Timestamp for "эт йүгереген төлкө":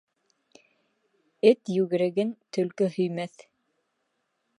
1.51-2.89